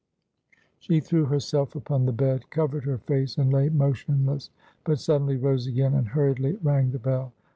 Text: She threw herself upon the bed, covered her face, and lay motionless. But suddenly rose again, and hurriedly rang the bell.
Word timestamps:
She 0.79 0.99
threw 0.99 1.25
herself 1.25 1.75
upon 1.75 2.07
the 2.07 2.11
bed, 2.11 2.49
covered 2.49 2.85
her 2.85 2.97
face, 2.97 3.37
and 3.37 3.53
lay 3.53 3.69
motionless. 3.69 4.49
But 4.83 4.97
suddenly 4.97 5.37
rose 5.37 5.67
again, 5.67 5.93
and 5.93 6.07
hurriedly 6.07 6.57
rang 6.63 6.89
the 6.89 6.97
bell. 6.97 7.33